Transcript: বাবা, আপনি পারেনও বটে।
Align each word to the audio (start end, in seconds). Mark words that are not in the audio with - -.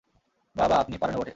বাবা, 0.55 0.75
আপনি 0.75 0.95
পারেনও 0.97 1.19
বটে। 1.19 1.29